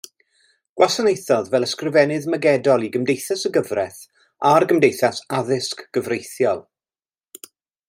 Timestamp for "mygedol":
2.35-2.87